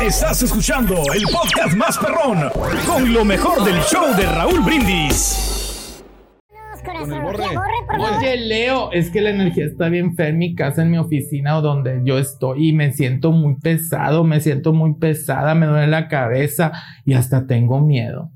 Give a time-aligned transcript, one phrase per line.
[0.00, 2.50] Estás escuchando el podcast más perrón
[2.86, 6.02] con lo mejor del show de Raúl Brindis.
[7.98, 11.58] Oye, Leo, es que la energía está bien fea en mi casa, en mi oficina
[11.58, 15.86] o donde yo estoy y me siento muy pesado, me siento muy pesada, me duele
[15.86, 16.72] la cabeza
[17.04, 18.32] y hasta tengo miedo.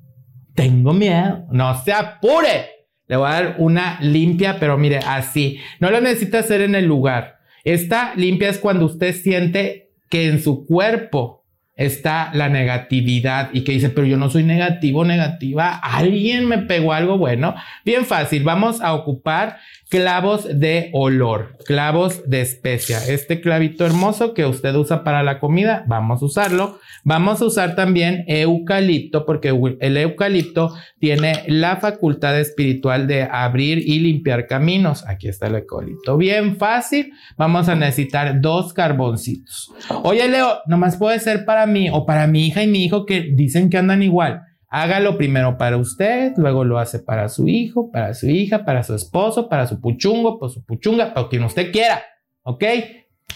[0.55, 1.47] Tengo miedo.
[1.51, 2.71] No se apure.
[3.09, 5.59] Le voy a dar una limpia, pero mire, así.
[5.81, 7.39] No lo necesita hacer en el lugar.
[7.65, 9.82] Esta limpia es cuando usted siente
[10.13, 11.42] que en su cuerpo
[11.77, 16.93] está la negatividad y que dice, pero yo no soy negativo, negativa, alguien me pegó
[16.93, 17.55] algo bueno.
[17.85, 22.99] Bien fácil, vamos a ocupar clavos de olor, clavos de especia.
[23.09, 26.79] Este clavito hermoso que usted usa para la comida, vamos a usarlo.
[27.05, 29.49] Vamos a usar también eucalipto porque
[29.81, 35.05] el eucalipto tiene la facultad espiritual de abrir y limpiar caminos.
[35.09, 36.17] Aquí está el eucalipto.
[36.17, 37.13] Bien fácil.
[37.37, 39.73] Vamos a necesitar dos carboncitos.
[40.05, 43.33] Oye, Leo, nomás puede ser para mí o para mi hija y mi hijo que
[43.35, 44.43] dicen que andan igual.
[44.69, 48.95] Hágalo primero para usted, luego lo hace para su hijo, para su hija, para su
[48.95, 52.03] esposo, para su puchungo, para su puchunga, para quien usted quiera.
[52.43, 52.65] ¿Ok?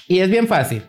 [0.08, 0.82] Y es bien fácil.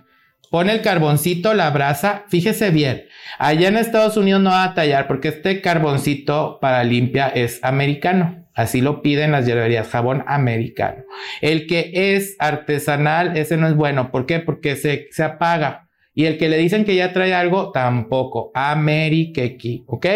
[0.49, 3.03] Pone el carboncito, la brasa, fíjese bien.
[3.37, 8.47] Allá en Estados Unidos no va a tallar porque este carboncito para limpia es americano.
[8.53, 11.03] Así lo piden las hierberías, jabón americano.
[11.41, 14.09] El que es artesanal, ese no es bueno.
[14.09, 14.39] ¿Por qué?
[14.39, 15.86] Porque se, se apaga.
[16.17, 18.50] Y el que le dicen que ya trae algo, tampoco.
[18.55, 20.07] Ameriquequi, ¿ok?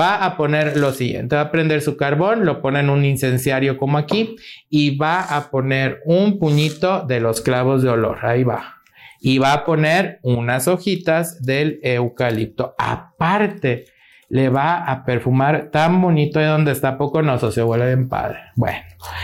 [0.00, 1.34] Va a poner lo siguiente.
[1.34, 4.36] Va a prender su carbón, lo pone en un incenciario como aquí
[4.70, 8.24] y va a poner un puñito de los clavos de olor.
[8.24, 8.76] Ahí va.
[9.20, 12.76] Y va a poner unas hojitas del eucalipto.
[12.78, 13.86] Aparte,
[14.28, 18.38] le va a perfumar tan bonito de donde está poco no se huele bien padre.
[18.54, 18.78] Bueno,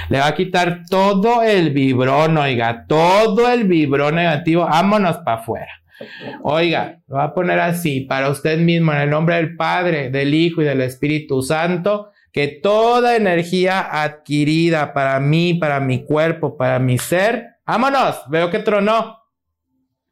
[0.08, 4.64] le va a quitar todo el vibrón, oiga, todo el vibrón negativo.
[4.64, 5.80] Vámonos para afuera.
[6.42, 10.34] Oiga, lo va a poner así para usted mismo en el nombre del Padre, del
[10.34, 12.10] Hijo y del Espíritu Santo.
[12.32, 18.60] Que toda energía adquirida para mí, para mi cuerpo, para mi ser, vámonos, veo que
[18.60, 19.18] tronó.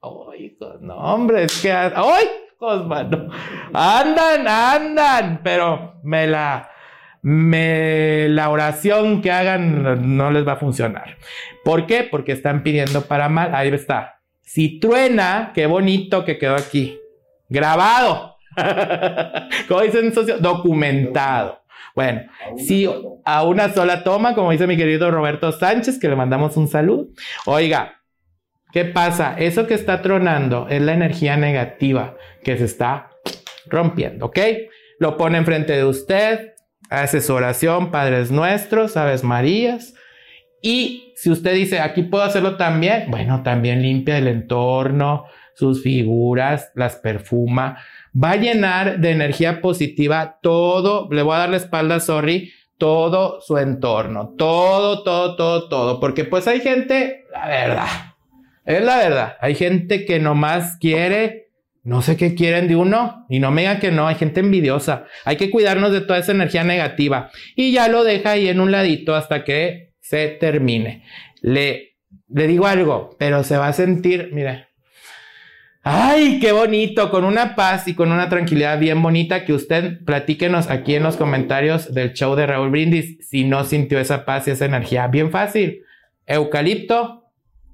[0.03, 1.71] Ay, no, hombre, es que.
[1.71, 2.27] ¡Ay!
[2.61, 3.31] Mano.
[3.73, 6.71] Andan, andan, pero me la.
[7.21, 11.17] Me, la oración que hagan no les va a funcionar.
[11.65, 12.05] ¿Por qué?
[12.05, 13.55] Porque están pidiendo para mal.
[13.55, 14.18] Ahí está.
[14.49, 16.99] Si truena, qué bonito que quedó aquí.
[17.51, 18.39] Grabado.
[19.69, 21.61] como dicen socio, documentado.
[21.95, 22.23] Bueno,
[22.57, 22.89] si
[23.27, 27.09] a una sola toma, como dice mi querido Roberto Sánchez, que le mandamos un saludo.
[27.45, 27.99] Oiga,
[28.73, 29.35] ¿Qué pasa?
[29.39, 33.11] Eso que está tronando es la energía negativa que se está
[33.67, 34.39] rompiendo, ¿ok?
[34.99, 36.53] Lo pone enfrente de usted,
[36.91, 39.95] hace su oración, Padres Nuestros, Aves Marías.
[40.63, 45.25] Y si usted dice, aquí puedo hacerlo también, bueno, también limpia el entorno,
[45.55, 47.79] sus figuras, las perfuma.
[48.21, 53.41] Va a llenar de energía positiva todo, le voy a dar la espalda, sorry, todo
[53.41, 56.01] su entorno, todo, todo, todo, todo.
[56.01, 57.89] Porque pues hay gente, la verdad,
[58.65, 59.37] es la verdad.
[59.41, 61.51] Hay gente que nomás quiere,
[61.83, 65.07] no sé qué quieren de uno, y no me digan que no, hay gente envidiosa.
[65.25, 67.31] Hay que cuidarnos de toda esa energía negativa.
[67.57, 71.05] Y ya lo deja ahí en un ladito hasta que se termine.
[71.43, 71.97] Le,
[72.29, 74.69] le digo algo, pero se va a sentir, mire.
[75.83, 80.71] Ay, qué bonito, con una paz y con una tranquilidad bien bonita que usted platíquenos
[80.71, 84.53] aquí en los comentarios del show de Raúl Brindis si no sintió esa paz y
[84.53, 85.07] esa energía.
[85.09, 85.83] Bien fácil.
[86.27, 87.28] Eucalipto,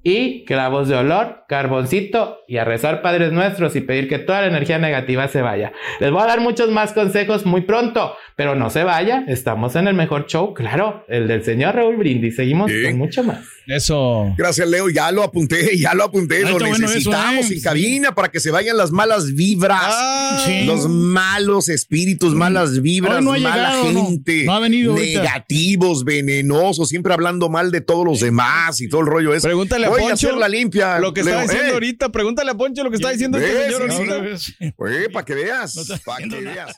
[0.05, 4.49] y clavos de olor, carboncito y a rezar Padres Nuestros y pedir que toda la
[4.49, 5.73] energía negativa se vaya.
[5.99, 9.89] Les voy a dar muchos más consejos muy pronto, pero no se vaya, estamos en
[9.89, 12.37] el mejor show, claro, el del señor Raúl Brindis.
[12.37, 12.83] Seguimos Sí.
[12.85, 13.39] con mucho más.
[13.67, 14.27] Eso.
[14.37, 14.91] Gracias, Leo.
[14.91, 16.43] Ya lo apunté, ya lo apunté.
[16.45, 17.57] Ah, lo bueno necesitamos eso, ¿eh?
[17.57, 20.43] en cabina para que se vayan las malas vibras.
[20.45, 20.65] sí.
[20.67, 24.05] Los malos espíritus, malas vibras, no mala llegado, no.
[24.07, 24.45] gente.
[24.45, 25.23] No ha venido ahorita.
[25.23, 29.49] Negativos, venenosos, siempre hablando mal de todos los demás y todo el rollo ese.
[29.49, 30.99] Pregúntale a Voy a hacer la limpia.
[30.99, 33.75] Lo que está diciendo Eh, ahorita, pregúntale a Poncho lo que está diciendo este ¿Ves?
[33.77, 34.75] señor Sí, ahorita.
[34.79, 36.77] Oye, para que veas, para que veas.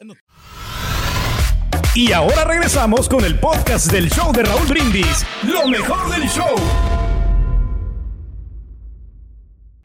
[1.95, 5.25] Y ahora regresamos con el podcast del show de Raúl Brindis.
[5.45, 6.55] Lo mejor del show.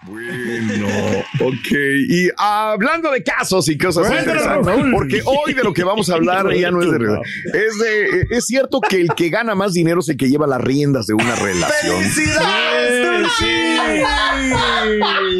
[0.03, 1.71] Bueno, ok.
[2.09, 6.53] Y hablando de casos y cosas interesantes, porque hoy de lo que vamos a hablar
[6.53, 6.97] ya no es de
[7.45, 10.61] es de es cierto que el que gana más dinero es el que lleva las
[10.61, 11.97] riendas de una relación.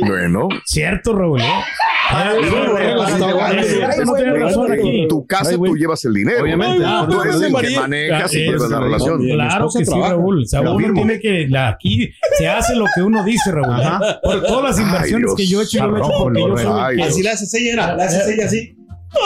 [0.05, 1.41] Bueno, Cierto, Raúl.
[2.11, 2.97] ¿Eh?
[5.07, 6.43] Tu casa tú llevas el dinero.
[6.43, 6.83] Obviamente.
[6.85, 9.21] Ah, tú eres el que manejas y llevas la relación.
[9.21, 10.45] Claro que sí, Raúl.
[10.53, 10.93] Afirmo.
[10.93, 11.49] tiene que.
[11.57, 13.81] aquí se hace lo que uno dice, Raúl.
[13.81, 14.17] ¿eh?
[14.23, 17.01] Por todas las inversiones que yo he hecho, yo lo he hecho porque yo soy.
[17.01, 18.77] Así la haces ella, la haces ella así.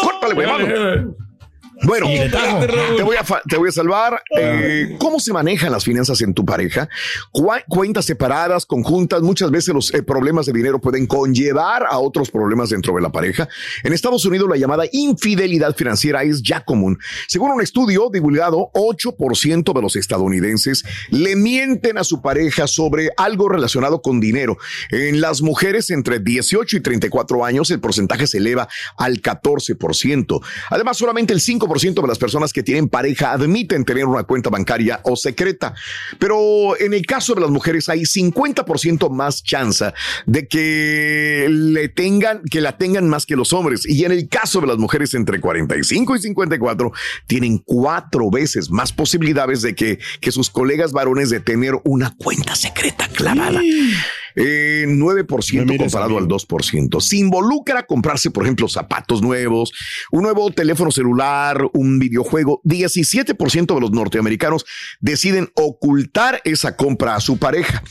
[0.04, 0.70] Córtale, güey, vamos.
[1.84, 4.22] Bueno, te voy a, te voy a salvar.
[4.38, 6.88] Eh, ¿Cómo se manejan las finanzas en tu pareja?
[7.68, 9.22] Cuentas separadas, conjuntas.
[9.22, 13.12] Muchas veces los eh, problemas de dinero pueden conllevar a otros problemas dentro de la
[13.12, 13.50] pareja.
[13.84, 16.98] En Estados Unidos, la llamada infidelidad financiera es ya común.
[17.28, 23.50] Según un estudio divulgado, 8% de los estadounidenses le mienten a su pareja sobre algo
[23.50, 24.58] relacionado con dinero.
[24.92, 28.68] En las mujeres entre 18 y 34 años, el porcentaje se eleva
[28.98, 30.42] al 14%.
[30.70, 35.02] Además, solamente el 5% de las personas que tienen pareja admiten tener una cuenta bancaria
[35.04, 35.74] o secreta.
[36.20, 39.86] Pero en el caso de las mujeres hay 50% más chance
[40.26, 43.88] de que le tengan, que la tengan más que los hombres.
[43.88, 46.92] Y en el caso de las mujeres entre 45 y 54
[47.28, 52.56] tienen cuatro veces más posibilidades de que, que sus colegas varones de tener una cuenta
[52.56, 53.62] secreta clavada.
[54.36, 57.02] Eh, 9% comparado al 2%.
[57.02, 59.72] Se involucra a comprarse, por ejemplo, zapatos nuevos,
[60.12, 62.62] un nuevo teléfono celular, un videojuego.
[62.64, 64.66] 17% de los norteamericanos
[65.00, 67.84] deciden ocultar esa compra a su pareja.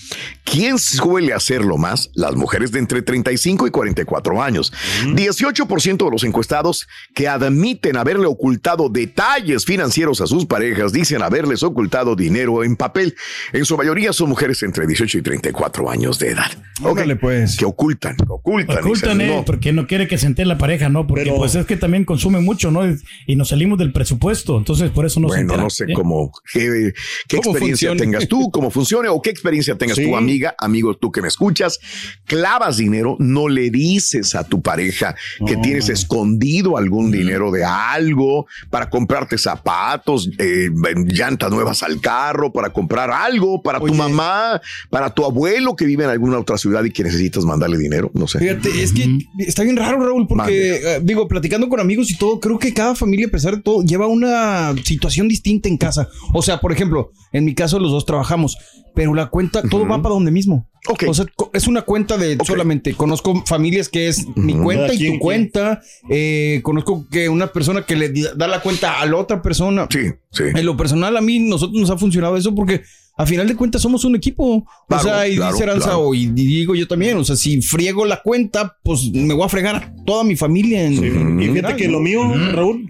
[0.45, 2.11] ¿Quién suele hacerlo más?
[2.15, 4.73] Las mujeres de entre 35 y 44 años.
[5.05, 11.63] 18% de los encuestados que admiten haberle ocultado detalles financieros a sus parejas dicen haberles
[11.63, 13.15] ocultado dinero en papel.
[13.53, 16.34] En su mayoría son mujeres entre 18 y 34 años de edad.
[16.83, 17.57] Ok, pues.
[17.57, 18.79] Que ocultan, que ocultan.
[18.79, 19.45] Ocultan, dicen, eh, no.
[19.45, 21.07] porque no quiere que se entere la pareja, ¿no?
[21.07, 22.81] Porque Pero- pues es que también consume mucho, ¿no?
[23.29, 25.63] Y nos salimos del presupuesto, entonces por eso no se Bueno, entera.
[25.63, 25.93] no sé ¿eh?
[25.95, 26.93] cómo, qué,
[27.29, 28.01] qué ¿Cómo experiencia funcione?
[28.13, 30.05] tengas tú, cómo funcione o qué experiencia tengas Sí.
[30.05, 31.79] tu amiga, amigo, tú que me escuchas.
[32.27, 35.15] Clavas dinero, no le dices a tu pareja
[35.47, 40.71] que tienes escondido algún dinero de algo para comprarte zapatos, eh,
[41.07, 44.61] llantas nuevas al carro, para comprar algo para tu mamá,
[44.91, 48.11] para tu abuelo que vive en alguna otra ciudad y que necesitas mandarle dinero.
[48.15, 48.39] No sé.
[48.39, 49.07] Fíjate, es que
[49.39, 52.95] está bien raro, Raúl, porque, eh, digo, platicando con amigos y todo, creo que cada
[52.95, 56.09] familia, a pesar de todo, lleva una situación distinta en casa.
[56.33, 58.57] O sea, por ejemplo, en mi caso los dos trabajamos,
[58.95, 60.69] pero la cuenta, todo va para donde mismo.
[60.87, 61.05] Ok.
[61.09, 62.95] O sea, es una cuenta de solamente.
[62.95, 65.19] Conozco familias que es mi cuenta y ¿Quién, tu quién?
[65.19, 65.81] cuenta.
[66.11, 69.89] Eh, conozco que una persona que le da la cuenta a la otra persona.
[69.91, 70.45] Sí, sí.
[70.55, 72.83] En lo personal, a mí, nosotros nos ha funcionado eso porque
[73.17, 74.67] a final de cuentas somos un equipo.
[74.89, 76.01] Claro, o sea, y claro, dice Aranza, claro.
[76.09, 79.49] o y digo yo también, o sea, si friego la cuenta, pues me voy a
[79.49, 80.85] fregar a toda mi familia.
[80.85, 81.07] En, Sí.
[81.07, 81.93] en Y fíjate general, que ¿no?
[81.93, 82.21] lo mío,
[82.53, 82.87] Raúl,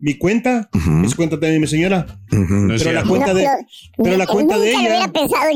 [0.00, 1.04] mi cuenta Ujú.
[1.04, 2.06] es cuenta también de mi señora.
[2.30, 3.46] Pero la cuenta de,
[3.96, 5.50] pero la cuenta de ella, pensado,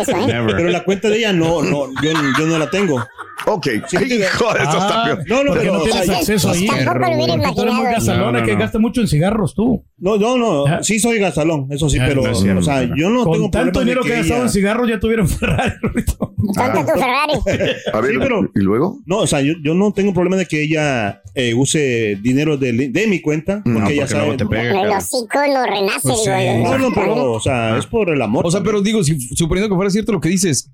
[0.00, 0.44] eso, ¿eh?
[0.46, 3.04] pero la cuenta de ella no, no, yo, yo no la tengo.
[3.46, 3.66] Ok.
[3.88, 5.24] Sí, eso está Ah, peor.
[5.28, 6.66] No, no, porque pero, no tienes acceso ahí.
[6.66, 7.92] Tampoco lo hubiera Porque tú eres muy imaginado.
[7.92, 8.58] gasalona, No, no, que no.
[8.58, 9.84] gasta mucho en cigarros tú.
[9.98, 10.78] No, no, no, Ah.
[10.82, 13.78] sí soy gastalón, eso sí, Ah, pero, o sea, yo no Con tengo tanto problema
[13.80, 15.72] de dinero que, he gastado ella- en cigarros, ya tuvieron Ferrari.
[16.56, 17.32] Tonta tu Ferrari.
[17.92, 18.98] A ver, Sí, pero- ¿y luego?
[19.06, 22.72] No, o sea, yo, yo no tengo problema de que ella eh, use dinero de,
[22.90, 24.36] de mi cuenta, porque No, ella porque sabe.
[24.36, 26.68] te pega, El hocico no renace, Pues digo.
[26.70, 28.46] No, no, pero, o sea, es por el amor.
[28.46, 30.70] O sea, pero digo, si suponiendo que fuera cierto lo que dices,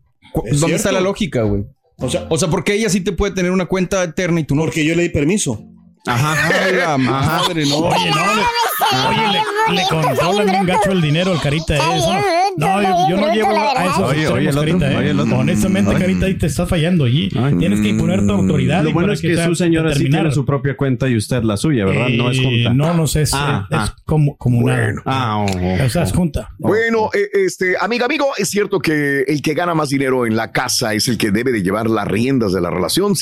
[0.61, 1.65] ¿dónde está la lógica, güey?
[2.01, 4.55] O sea, O sea, porque ella sí te puede tener una cuenta eterna y tú
[4.55, 4.63] no.
[4.63, 5.70] porque yo le di permiso.
[6.07, 6.35] Ajá.
[6.67, 7.77] Ay, la madre, no.
[7.79, 9.33] Oye, no, le, oye,
[9.69, 11.81] le, le controlan un gacho el dinero al carita, ¿eh?
[11.97, 12.13] Eso
[12.57, 14.07] no- yo, yo no llevo a eso.
[14.07, 14.97] Oye, oye, el otro, carita, ¿eh?
[14.97, 15.39] oye, el otro.
[15.39, 16.01] Honestamente, Ay.
[16.01, 17.29] carita, ahí te estás fallando allí.
[17.59, 18.83] Tienes que imponer tu autoridad.
[18.83, 21.85] Lo bueno es que su señora sí tiene su propia cuenta y usted la suya,
[21.85, 22.09] ¿verdad?
[22.09, 22.75] No es Eh, junta.
[22.75, 23.97] No, no sé, es, Ah, es ah.
[24.05, 24.97] como, comunal.
[25.05, 26.51] Ah, oh, oh, o sea, es junta.
[26.59, 30.51] Bueno, eh, este, amiga, amigo, es cierto que el que gana más dinero en la
[30.51, 33.15] casa es el que debe de llevar las riendas de la relación.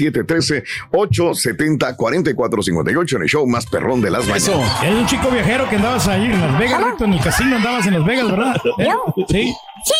[2.73, 4.83] 713-870-4458 en el show más perrón de las mañanas.
[4.83, 7.87] Eres un chico viajero que andabas ahí en Las Vegas, Rito, en el casino andabas
[7.87, 8.57] en Las Vegas, ¿verdad?
[8.79, 8.87] ¿Eh?
[8.89, 9.05] ¿Yo?
[9.29, 9.55] Sí.
[9.85, 9.95] Sí,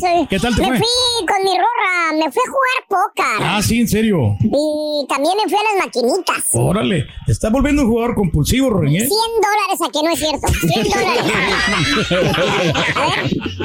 [0.00, 0.78] soy- ¿Qué tal te me fue?
[0.78, 0.86] fui
[1.26, 3.24] con mi rorra, me fui a jugar póker.
[3.44, 4.36] Ah, sí, en serio.
[4.40, 6.44] Y también me fui a las maquinitas.
[6.52, 9.08] Órale, te está volviendo un jugador compulsivo, Rorín, ¿eh?
[9.08, 10.46] 100 dólares aquí, no es cierto.
[10.48, 11.24] 100 dólares.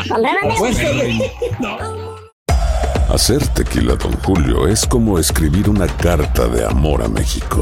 [0.10, 2.16] A ver, compruébamelo.
[3.14, 7.62] Hacer tequila, Don Julio, es como escribir una carta de amor a México.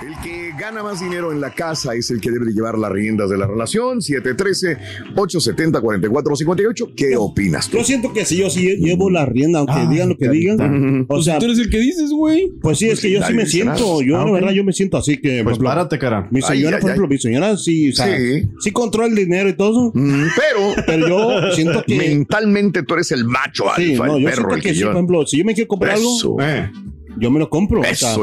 [0.00, 2.92] El que gana más dinero en la casa es el que debe de llevar las
[2.92, 3.98] riendas de la relación.
[3.98, 6.92] 713-870-4458.
[6.96, 7.78] ¿Qué opinas tú?
[7.78, 11.04] Yo siento que si yo sí llevo la rienda, aunque Ah, digan lo que digan.
[11.08, 12.52] O sea, tú eres el que dices, güey.
[12.60, 14.00] Pues sí, es Pues que sí, yo sí me siento.
[14.02, 15.42] Yo, Ah, la verdad, yo me siento así que.
[15.42, 16.28] Pues ejemplo, párate, cara.
[16.30, 16.94] Mi Ay, señora, ay, por ay.
[16.94, 18.42] ejemplo, mi señora sí, o sea, Sí.
[18.60, 18.70] sí.
[18.70, 19.90] controla el dinero y todo eso.
[19.94, 21.96] Mm, Pero, Pero yo siento que.
[21.96, 24.74] mentalmente tú eres el macho Sí, alfa, no, el yo perro, siento el que que
[24.76, 26.36] sí, por ejemplo, si yo me quiero comprar Eso.
[26.38, 26.70] algo, Eh.
[27.20, 27.80] Yo me lo compro.
[27.80, 28.14] o sea,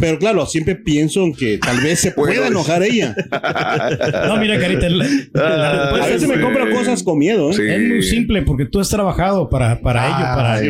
[0.00, 3.14] pero claro, siempre pienso en que tal vez se pueda enojar ella.
[4.26, 7.54] No, mira, Carita, la- la- A veces me compra cosas con miedo, ¿eh?
[7.54, 7.62] Sí.
[7.62, 10.16] Es muy simple porque tú has trabajado para, para ello,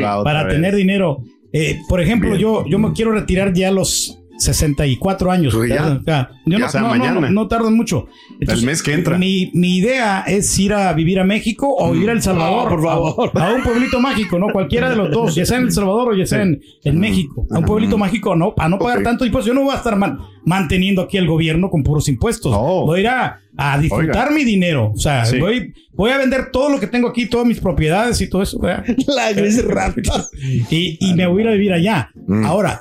[0.07, 1.23] Ah, para, para tener dinero.
[1.53, 5.55] Eh, por ejemplo, yo, yo me quiero retirar ya los 64 años.
[5.55, 5.99] Pues ya.
[6.01, 7.21] O sea, yo Ya, no, sea, no, no, mañana.
[7.21, 8.07] no, no tardo mucho.
[8.41, 9.17] El mes que entra.
[9.19, 12.69] Mi, mi idea es ir a vivir a México o ir a El Salvador.
[12.69, 13.31] Por favor.
[13.35, 14.49] A, a un pueblito mágico, ¿no?
[14.53, 17.47] Cualquiera de los dos, ya sea en El Salvador o ya sea en, en México.
[17.51, 18.55] A un pueblito mágico, ¿no?
[18.59, 19.47] A no pagar tanto impuestos.
[19.49, 22.53] Yo no voy a estar man- manteniendo aquí el gobierno con puros impuestos.
[22.57, 22.87] Oh.
[22.87, 24.91] Voy a ir a, a disfrutar mi dinero.
[24.95, 25.39] O sea, Sí.
[25.39, 28.59] voy, voy a vender todo lo que tengo aquí, todas mis propiedades y todo eso.
[28.59, 28.85] ¿verdad?
[29.07, 30.27] La gris rata.
[30.71, 32.11] Y, y me voy a ir a vivir allá.
[32.27, 32.45] Mm.
[32.45, 32.81] Ahora,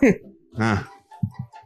[0.55, 0.87] Ah.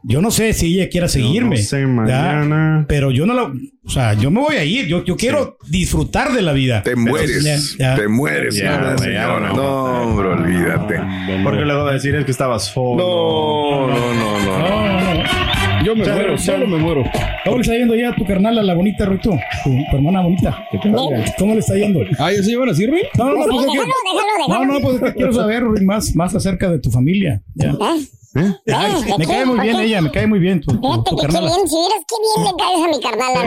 [0.08, 1.56] Yo no sé si ella quiera seguirme.
[1.56, 1.86] no sé, ¿ya?
[1.86, 2.84] mañana.
[2.88, 3.52] Pero yo no lo.
[3.84, 4.86] O sea, yo me voy a ir.
[4.86, 6.82] Yo, yo quiero disfrutar de la vida.
[6.82, 7.94] Te Pero- mueres, ya, ya.
[7.96, 9.48] te mueres, Ya, señora, güey, señora.
[9.50, 11.00] ya, No, hombre, olvídate.
[11.44, 13.86] Porque luego a decir es que estabas No, fondo.
[13.88, 14.58] no, no, no.
[14.58, 15.84] No, no, no.
[15.84, 17.04] Yo me muero, solo me muero.
[17.44, 19.30] ¿Cómo le está yendo ya a tu carnal, a la bonita Ruito?
[19.64, 20.64] Tu, tu hermana bonita.
[21.38, 22.00] ¿Cómo le está yendo?
[22.18, 23.02] Ah, ¿ya se llevan así, Rey?
[23.16, 23.84] No, no, no, pues Déjalo,
[24.48, 27.42] déjalo, no, no, pues quiero saber Ruin, más, más acerca de tu familia.
[27.54, 27.74] Ya.
[28.34, 28.54] ¿Eh?
[28.74, 29.82] Ay, ¿de me cae muy ¿Por bien qué?
[29.84, 32.16] ella, me cae muy bien tu, tu, Fíjate tu que qué bien, si vieras qué
[32.20, 33.46] bien le caes a mi carnal.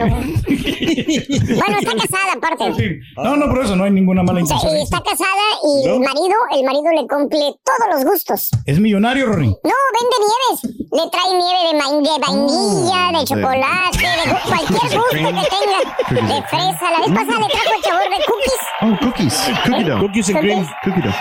[1.60, 2.74] Bueno, está casada aparte.
[2.76, 3.00] Sí.
[3.18, 4.82] No, no, por eso no hay ninguna mala O sea, intención.
[4.82, 8.50] está casada y el marido, el marido le cumple todos los gustos.
[8.66, 9.48] Es millonario, Rory.
[9.48, 10.82] No, vende nieves.
[10.92, 15.80] Le trae nieve de, ma- de vainilla, de chocolate, de cualquier gusto que tenga.
[16.10, 16.92] De fresa.
[16.92, 18.62] La vez pasada le trajo el sabor de cookies.
[18.82, 19.36] Oh, cookies.
[19.66, 20.00] Cookie dough.
[20.02, 20.68] Cookies and cream.
[20.84, 21.14] Cookie dough.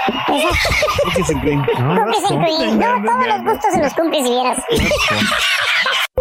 [1.05, 1.65] Cookies and cream.
[1.65, 2.79] Cookies and cream.
[2.79, 3.43] No, todos los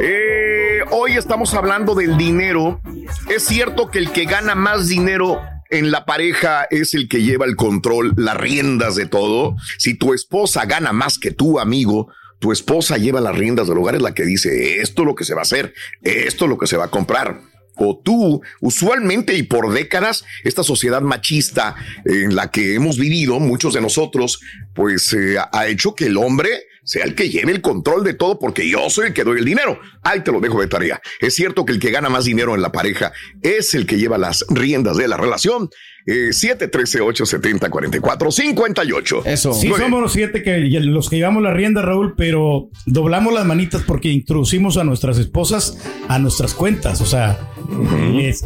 [0.02, 2.82] Eh, hoy estamos hablando del dinero.
[3.28, 7.46] Es cierto que el que gana más dinero en la pareja es el que lleva
[7.46, 9.56] el control, las riendas de todo.
[9.78, 13.96] Si tu esposa gana más que tu amigo, tu esposa lleva las riendas del hogar,
[13.96, 16.58] es la que dice esto es lo que se va a hacer, esto es lo
[16.58, 17.42] que se va a comprar.
[17.76, 23.74] O tú, usualmente y por décadas, esta sociedad machista en la que hemos vivido, muchos
[23.74, 24.42] de nosotros,
[24.74, 26.50] pues eh, ha hecho que el hombre
[26.90, 29.46] sea el que lleve el control de todo porque yo soy el que doy el
[29.46, 29.80] dinero.
[30.02, 31.00] Ahí te lo dejo de tarea.
[31.20, 33.12] Es cierto que el que gana más dinero en la pareja
[33.44, 35.70] es el que lleva las riendas de la relación.
[36.08, 39.22] Eh, 713-870-4458.
[39.28, 39.54] Eso.
[39.54, 43.84] Sí, somos los siete que los que llevamos la rienda, Raúl, pero doblamos las manitas
[43.84, 45.78] porque introducimos a nuestras esposas
[46.08, 47.02] a nuestras cuentas.
[47.02, 47.52] O sea,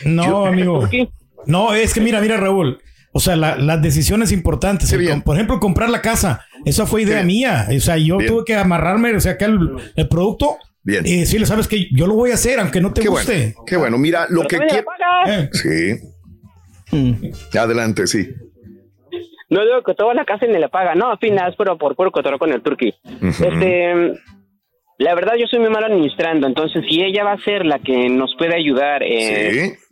[0.05, 0.81] No, amigo.
[0.81, 1.09] Turqui.
[1.47, 2.81] No, es que mira, mira, Raúl.
[3.13, 4.89] O sea, la- las decisiones importantes.
[4.89, 5.23] Sí, bien.
[5.23, 6.45] Por ejemplo, comprar la casa.
[6.65, 7.27] Esa fue idea bien.
[7.29, 7.67] mía.
[7.77, 8.31] O sea, yo Bien.
[8.31, 9.59] tuve que amarrarme, o sea, que el,
[9.97, 10.59] el producto.
[10.83, 11.07] Bien.
[11.07, 13.53] Y decirle, sabes que yo lo voy a hacer, aunque no te qué guste.
[13.55, 13.99] bueno, qué bueno.
[13.99, 14.87] Mira, lo Pero que quiero.
[14.99, 15.41] la.
[15.43, 15.99] Eh, Sí.
[17.59, 18.29] Adelante, sí.
[19.49, 21.97] No digo que toda la casa ni le paga, no, al final es pero por
[21.97, 22.95] puro cotorreo con el turqui.
[23.23, 24.13] Este,
[24.99, 28.09] la verdad yo soy muy mal administrando, entonces si ella va a ser la que
[28.09, 29.90] nos puede ayudar eh, Sí.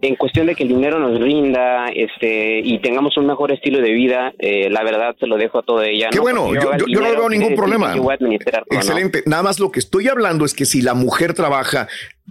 [0.00, 3.92] En cuestión de que el dinero nos rinda, este, y tengamos un mejor estilo de
[3.92, 6.08] vida, eh, la verdad se lo dejo a todo ella.
[6.10, 6.22] Qué ¿no?
[6.22, 7.90] bueno, yo, yo- yo no veo ningún problema.
[7.92, 8.76] que yo voy a administrar todo, ¿no?
[8.78, 9.22] Excelente.
[9.26, 11.88] Nada más lo que estoy hablando es que si la mujer trabaja,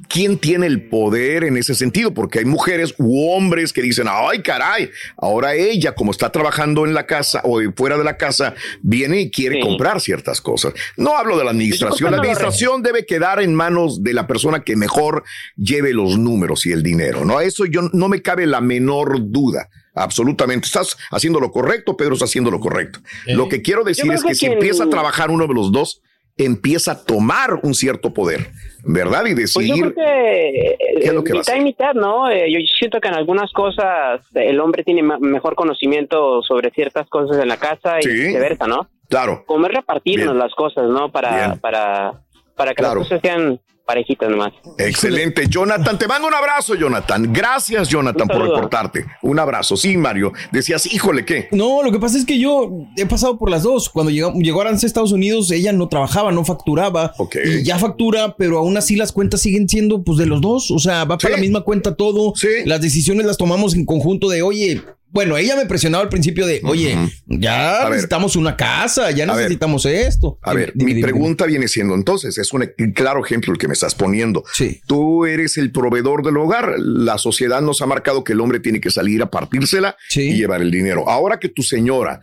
[0.10, 2.16] ¿quién tiene el poder en ese sentido?
[2.16, 6.96] Porque hay mujeres u hombres que dicen, ay, caray, ahora ella, como está trabajando en
[6.96, 9.62] la casa o fuera de la casa, viene y quiere Sí.
[9.62, 10.74] comprar ciertas cosas.
[10.98, 12.10] No hablo de la administración.
[12.10, 15.24] La administración debe quedar en manos de la persona que mejor
[15.58, 17.40] lleve los números y el dinero, ¿no?
[17.42, 19.68] Eso yo no me cabe la menor duda.
[19.96, 20.66] Absolutamente.
[20.66, 23.00] Estás haciendo lo correcto, Pedro está haciendo lo correcto.
[23.28, 26.02] Lo que quiero decir es que que si empieza a trabajar uno de los dos,
[26.36, 28.50] empieza a tomar un cierto poder,
[28.84, 29.24] ¿verdad?
[29.28, 29.94] Y Pues yo decidir.
[29.94, 32.28] creo que ¿Qué es eh, lo que va a mitad y mitad, ¿no?
[32.32, 37.38] Eh, yo siento que en algunas cosas el hombre tiene mejor conocimiento sobre ciertas cosas
[37.40, 38.10] en la casa y Sí.
[38.10, 38.90] viceversa, ¿no?
[39.10, 39.44] Claro.
[39.46, 40.40] Como es repartirnos Bien.
[40.40, 41.12] las cosas, ¿no?
[41.12, 41.60] Para, Bien.
[41.60, 42.14] para,
[42.56, 43.02] para que Claro.
[43.02, 44.54] las cosas sean parejitas nomás.
[44.78, 45.48] Excelente.
[45.48, 47.32] Jonathan, te mando un abrazo, Jonathan.
[47.34, 49.06] Gracias, Jonathan, por reportarte.
[49.22, 49.76] Un abrazo.
[49.78, 50.32] Sí, Mario.
[50.52, 51.48] Decías, híjole, ¿qué?
[51.52, 53.90] No, lo que pasa es que yo he pasado por las dos.
[53.90, 57.14] Cuando llegó, llegó Arance a Estados Unidos, ella no trabajaba, no facturaba.
[57.18, 57.36] Ok.
[57.46, 60.72] Y ya factura, pero aún así las cuentas siguen siendo pues de los dos.
[60.72, 61.36] O sea, va para Sí.
[61.36, 62.34] la misma cuenta todo.
[62.36, 62.48] Sí.
[62.66, 64.82] Las decisiones las tomamos en conjunto de, oye,
[65.14, 66.98] bueno, ella me presionaba al principio de, oye,
[67.28, 67.92] ya A ver.
[67.92, 69.36] necesitamos una casa, ya A ver.
[69.44, 70.40] necesitamos esto.
[70.42, 73.68] A ver, Dime, mi dime, pregunta viene siendo entonces, es un claro ejemplo el que
[73.68, 74.44] me estás poniendo.
[74.54, 74.82] Sí.
[74.88, 76.74] Tú eres el proveedor del hogar.
[76.80, 80.22] La sociedad nos ha marcado que el hombre tiene que salir a partírsela Sí.
[80.32, 81.08] y llevar el dinero.
[81.08, 82.20] Ahora que tu señora,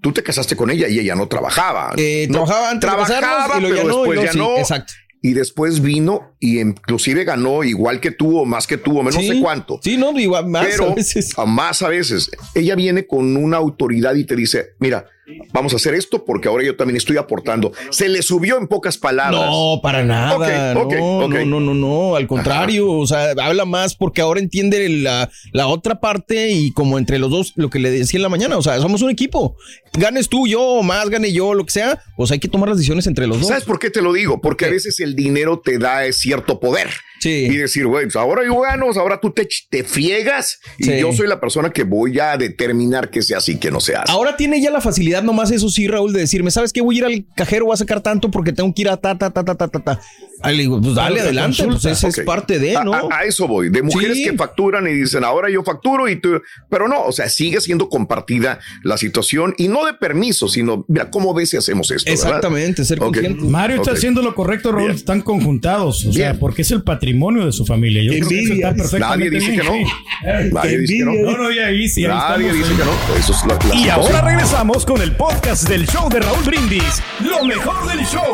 [0.00, 1.92] tú te casaste con ella y ella no trabajaba.
[1.96, 4.32] Eh, No, trabajaba antes de casarnos trabajaba, y luego pero ya no, y después ya
[4.32, 4.58] sí, no.
[4.58, 4.92] exacto.
[5.28, 9.16] Y después vino y inclusive ganó igual que tú o más que tú o menos
[9.20, 9.28] Sí.
[9.28, 9.78] sé cuánto.
[9.82, 11.38] Sí, no, igual más pero a veces.
[11.38, 12.30] a más a veces.
[12.54, 15.04] Ella viene con una autoridad y te dice, mira,
[15.52, 17.72] vamos a hacer esto porque ahora yo también estoy aportando.
[17.90, 19.50] Se le subió en pocas palabras.
[19.50, 20.74] No, para nada.
[20.74, 22.90] No, no, no, no, no, al contrario.
[22.90, 27.30] O sea, habla más porque ahora entiende la, la otra parte y como entre los
[27.30, 28.56] dos, lo que le decía en la mañana.
[28.56, 29.56] O sea, somos un equipo.
[29.94, 32.02] Ganes tú, yo, o más gane yo, lo que sea.
[32.16, 33.48] Pues hay que tomar las decisiones entre los dos.
[33.48, 34.40] ¿Sabes por qué te lo digo?
[34.40, 36.88] Porque a veces el dinero te da eh, cierto poder.
[37.24, 40.98] Y decir, güey, pues ahora yo gano, ahora tú te, te friegas y Sí.
[41.00, 44.12] yo soy la persona que voy a determinar que sea así, que no sea así.
[44.12, 46.80] Ahora tiene ya la facilidad nomás eso sí, Raúl, de decirme, ¿sabes qué?
[46.80, 49.16] Voy a ir al cajero, voy a sacar tanto porque tengo que ir a ta,
[49.18, 50.00] ta, ta, ta, ta, ta, ta.
[50.42, 52.24] Ahí le digo, pues dale adelante, pues esa es Ok.
[52.24, 52.94] parte de, A- ¿no?
[52.94, 54.24] A, a eso voy, de mujeres Sí.
[54.24, 57.88] que facturan y dicen, ahora yo facturo y tú, pero no, o sea, sigue siendo
[57.88, 62.10] compartida la situación y no de permiso, sino, mira, ¿cómo ves si hacemos esto?
[62.10, 62.26] ¿verdad?
[62.26, 63.18] Exactamente, ser Ok.
[63.40, 64.90] Mario está haciendo lo correcto, Raúl.
[64.92, 66.38] Están conjuntados, o sea, Bien.
[66.40, 68.02] porque es el patrimonio de su familia.
[68.02, 69.60] Yo creo que eso está perfectamente Nadie dice bien.
[69.62, 70.52] que no.
[70.52, 71.12] Nadie dice que no.
[71.28, 72.76] No, no, ya ahí sí, ahí Nadie estamos, dice eh.
[72.76, 73.18] que no.
[73.18, 73.90] Eso es la, la Y situación.
[74.16, 77.02] ahora regresamos con el podcast del show de Raúl Brindis.
[77.20, 78.32] Lo mejor del show.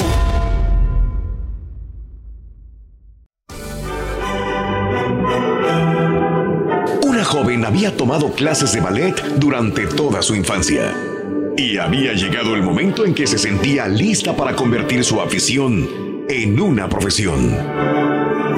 [7.34, 10.94] Joven había tomado clases de ballet durante toda su infancia
[11.56, 16.60] y había llegado el momento en que se sentía lista para convertir su afición en
[16.60, 17.50] una profesión.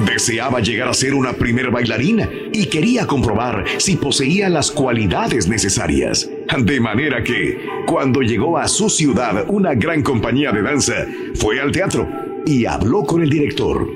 [0.04, 6.28] Deseaba llegar a ser una primer bailarina y quería comprobar si poseía las cualidades necesarias.
[6.58, 11.72] De manera que, cuando llegó a su ciudad una gran compañía de danza, fue al
[11.72, 12.06] teatro
[12.44, 13.88] y habló con el director.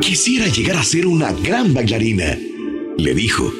[0.00, 2.38] Quisiera llegar a ser una gran bailarina,
[2.96, 3.52] le dijo.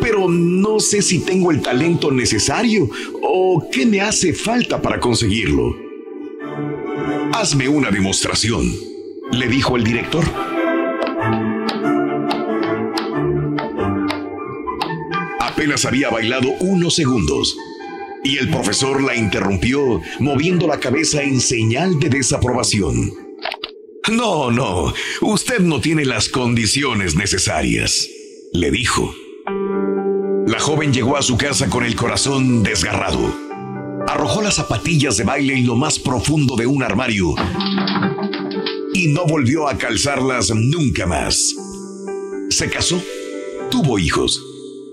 [0.00, 2.88] Pero no sé si tengo el talento necesario
[3.22, 5.76] o qué me hace falta para conseguirlo.
[7.32, 8.72] Hazme una demostración,
[9.32, 10.24] le dijo el director.
[15.40, 17.56] Apenas había bailado unos segundos
[18.22, 23.12] y el profesor la interrumpió moviendo la cabeza en señal de desaprobación.
[24.10, 28.08] No, no, usted no tiene las condiciones necesarias,
[28.60, 29.14] le dijo.
[30.46, 33.34] La joven llegó a su casa con el corazón desgarrado.
[34.08, 37.34] Arrojó las zapatillas de baile en lo más profundo de un armario
[38.94, 41.54] y no volvió a calzarlas nunca más.
[42.50, 43.02] Se casó,
[43.70, 44.40] tuvo hijos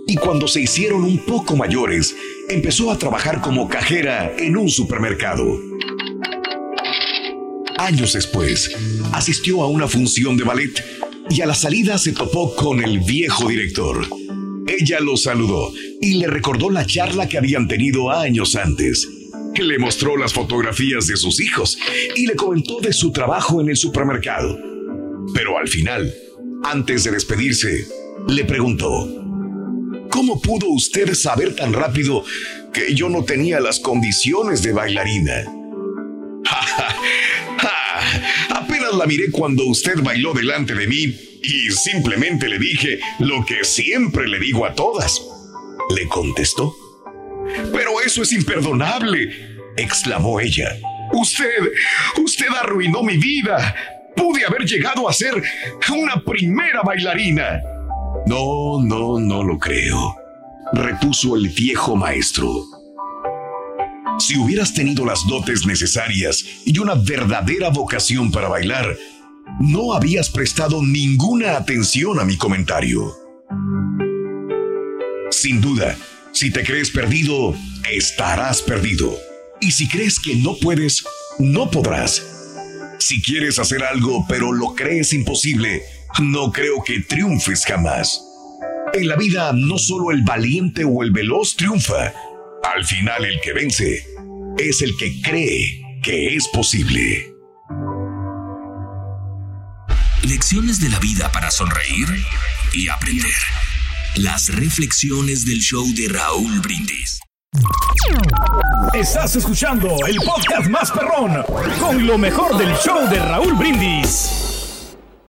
[0.08, 2.16] y cuando se hicieron un poco mayores,
[2.50, 5.46] empezó a trabajar como cajera en un supermercado.
[7.78, 8.76] Años después,
[9.14, 13.48] asistió a una función de ballet y a la salida se topó con el viejo
[13.48, 14.08] director.
[14.68, 19.08] Ella lo saludó y le recordó la charla que habían tenido años antes.
[19.56, 21.78] Le mostró las fotografías de sus hijos
[22.16, 24.58] y le comentó de su trabajo en el supermercado.
[25.34, 26.14] Pero al final,
[26.64, 27.88] antes de despedirse,
[28.28, 29.24] le preguntó,
[30.10, 32.24] ¿Cómo pudo usted saber tan rápido
[32.72, 35.63] que yo no tenía las condiciones de bailarina?
[38.98, 44.28] La miré cuando usted bailó delante de mí y simplemente le dije lo que siempre
[44.28, 45.22] le digo a todas.
[45.96, 46.76] Le contestó.
[47.72, 50.78] Pero eso es imperdonable, exclamó ella.
[51.12, 51.50] Usted,
[52.24, 53.76] usted arruinó mi vida.
[54.16, 55.42] Pude haber llegado a ser
[55.92, 57.62] una primera bailarina.
[58.28, 60.16] No, no, no lo creo,
[60.72, 62.64] repuso el viejo maestro.
[64.26, 68.98] Si hubieras tenido las dotes necesarias y una verdadera vocación para bailar,
[69.60, 73.14] no habías prestado ninguna atención a mi comentario.
[75.30, 75.98] Sin duda,
[76.32, 77.54] si te crees perdido,
[77.92, 79.14] estarás perdido.
[79.60, 81.04] Y si crees que no puedes,
[81.38, 82.26] no podrás.
[83.00, 85.82] Si quieres hacer algo pero lo crees imposible,
[86.22, 88.24] no creo que triunfes jamás.
[88.94, 92.14] En la vida no solo el valiente o el veloz triunfa,
[92.74, 94.13] al final el que vence
[94.58, 97.34] es el que cree que es posible.
[100.24, 102.08] Lecciones de la vida para sonreír
[102.74, 103.32] y aprender.
[104.16, 107.20] Las reflexiones del show de Raúl Brindis.
[108.94, 111.44] Estás escuchando el podcast más perrón
[111.80, 114.53] con lo mejor del show de Raúl Brindis.